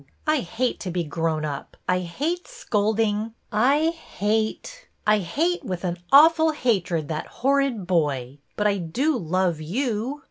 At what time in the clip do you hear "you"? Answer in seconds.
9.61-10.19